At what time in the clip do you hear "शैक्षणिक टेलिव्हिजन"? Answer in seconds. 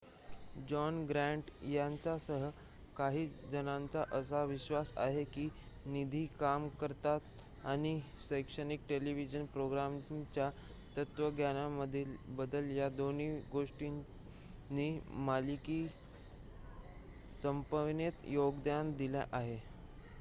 8.19-9.45